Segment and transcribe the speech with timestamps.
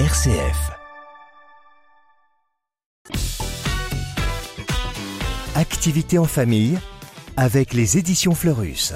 [0.00, 0.72] RCF.
[5.54, 6.80] Activité en famille
[7.36, 8.92] avec les éditions Fleurus.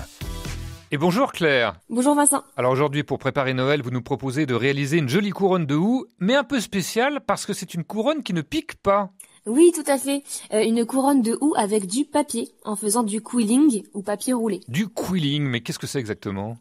[0.90, 1.78] Et bonjour Claire.
[1.88, 2.42] Bonjour Vincent.
[2.56, 6.04] Alors aujourd'hui, pour préparer Noël, vous nous proposez de réaliser une jolie couronne de houx,
[6.18, 9.12] mais un peu spéciale parce que c'est une couronne qui ne pique pas.
[9.46, 10.24] Oui, tout à fait.
[10.52, 14.62] Euh, une couronne de houx avec du papier, en faisant du quilling ou papier roulé.
[14.66, 16.56] Du quilling, mais qu'est-ce que c'est exactement?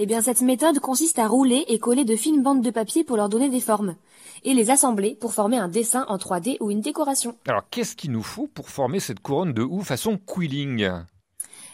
[0.00, 3.16] Eh bien, cette méthode consiste à rouler et coller de fines bandes de papier pour
[3.16, 3.96] leur donner des formes,
[4.44, 7.34] et les assembler pour former un dessin en 3D ou une décoration.
[7.48, 10.88] Alors qu'est-ce qu'il nous faut pour former cette couronne de houx façon quilling?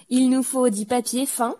[0.08, 1.56] Il nous faut du papier fin,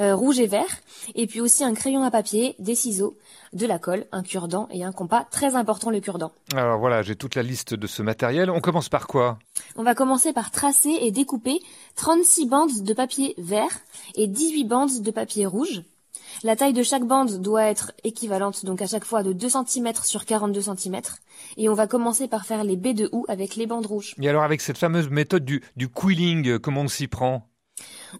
[0.00, 0.80] euh, rouge et vert,
[1.14, 3.16] et puis aussi un crayon à papier, des ciseaux,
[3.52, 5.22] de la colle, un cure-dent et un compas.
[5.30, 6.32] Très important le cure-dent.
[6.52, 8.50] Alors voilà, j'ai toute la liste de ce matériel.
[8.50, 9.38] On commence par quoi?
[9.76, 11.60] On va commencer par tracer et découper
[11.94, 13.78] 36 bandes de papier vert
[14.16, 15.84] et 18 bandes de papier rouge.
[16.44, 19.92] La taille de chaque bande doit être équivalente, donc à chaque fois de 2 cm
[20.04, 21.00] sur 42 cm.
[21.56, 24.14] Et on va commencer par faire les baies de houx avec les bandes rouges.
[24.20, 27.48] Et alors avec cette fameuse méthode du, du quilling, euh, comment on s'y prend?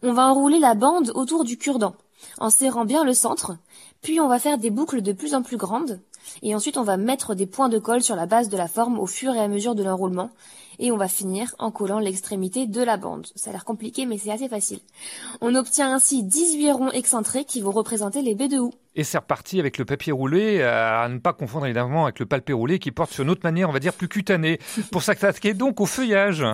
[0.02, 1.94] On va enrouler la bande autour du cure-dent,
[2.38, 3.56] en serrant bien le centre,
[4.02, 6.00] puis on va faire des boucles de plus en plus grandes,
[6.42, 8.98] et ensuite on va mettre des points de colle sur la base de la forme
[8.98, 10.30] au fur et à mesure de l'enroulement,
[10.78, 13.26] et on va finir en collant l'extrémité de la bande.
[13.34, 14.78] Ça a l'air compliqué, mais c'est assez facile.
[15.40, 18.72] On obtient ainsi 18 ronds excentrés qui vont représenter les baies de houx.
[18.94, 22.26] Et c'est reparti avec le papier roulé, euh, à ne pas confondre évidemment avec le
[22.26, 24.58] papier roulé qui porte sur une autre manière, on va dire, plus cutanée,
[24.92, 26.44] pour s'attaquer donc au feuillage.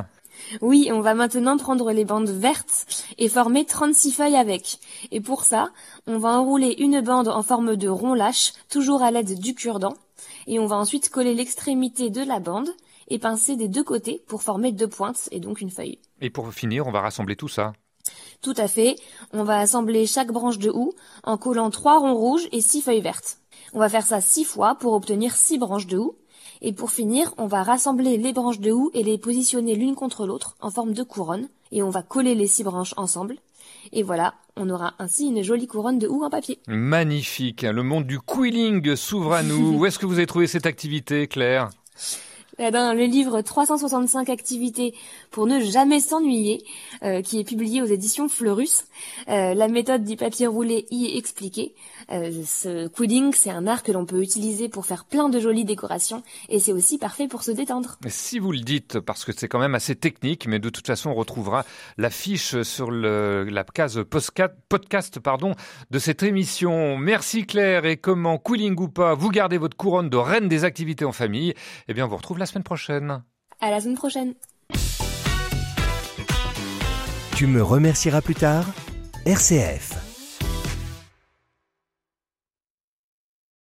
[0.61, 2.87] Oui, on va maintenant prendre les bandes vertes
[3.19, 4.79] et former 36 feuilles avec.
[5.11, 5.71] Et pour ça,
[6.07, 9.95] on va enrouler une bande en forme de rond lâche, toujours à l'aide du cure-dent,
[10.47, 12.71] et on va ensuite coller l'extrémité de la bande
[13.09, 15.99] et pincer des deux côtés pour former deux pointes et donc une feuille.
[16.21, 17.73] Et pour finir, on va rassembler tout ça.
[18.43, 18.97] Tout à fait,
[19.33, 23.01] on va assembler chaque branche de houx en collant trois ronds rouges et six feuilles
[23.01, 23.39] vertes.
[23.73, 26.17] On va faire ça six fois pour obtenir six branches de houx.
[26.67, 30.27] Et pour finir, on va rassembler les branches de houx et les positionner l'une contre
[30.27, 31.49] l'autre en forme de couronne.
[31.73, 33.37] Et on va coller les six branches ensemble.
[33.93, 36.59] Et voilà, on aura ainsi une jolie couronne de houx en papier.
[36.67, 39.75] Magnifique, le monde du quilling s'ouvre à nous.
[39.79, 41.69] Où est-ce que vous avez trouvé cette activité, Claire?
[42.59, 44.95] Eh ben, le livre 365 activités
[45.33, 46.63] pour ne jamais s'ennuyer,
[47.03, 48.85] euh, qui est publié aux éditions Fleurus.
[49.29, 51.75] Euh, la méthode du papier roulé y est expliquée.
[52.13, 55.65] Euh, ce quilling, c'est un art que l'on peut utiliser pour faire plein de jolies
[55.65, 57.99] décorations et c'est aussi parfait pour se détendre.
[58.07, 61.11] Si vous le dites, parce que c'est quand même assez technique, mais de toute façon,
[61.11, 61.65] on retrouvera
[61.99, 64.05] la fiche sur la case
[64.69, 65.55] podcast, pardon,
[65.91, 66.97] de cette émission.
[66.99, 71.05] Merci Claire, et comment, quilling ou pas, vous gardez votre couronne de reine des activités
[71.05, 71.55] en famille,
[71.89, 73.23] eh bien, on vous retrouve la semaine prochaine.
[73.63, 74.35] À la semaine prochaine.
[77.37, 78.67] Tu me remercieras plus tard
[79.25, 80.04] RCF.